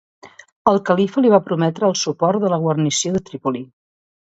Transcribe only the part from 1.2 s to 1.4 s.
li